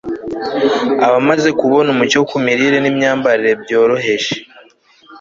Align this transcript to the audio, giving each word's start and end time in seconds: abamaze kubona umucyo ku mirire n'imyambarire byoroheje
abamaze 1.07 1.49
kubona 1.59 1.87
umucyo 1.91 2.19
ku 2.29 2.35
mirire 2.45 2.77
n'imyambarire 2.81 3.51
byoroheje 3.63 4.33